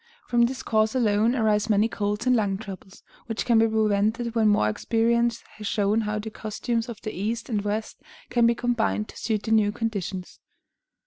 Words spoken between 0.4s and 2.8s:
this cause alone, arise many colds and lung